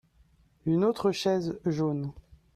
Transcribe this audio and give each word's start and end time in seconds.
Une 0.65 0.83
autre 0.83 1.11
chaise 1.11 1.59
jaune. 1.63 2.11